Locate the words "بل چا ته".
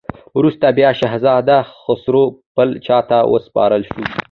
2.55-3.17